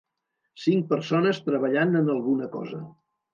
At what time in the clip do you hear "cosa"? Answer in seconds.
2.57-2.83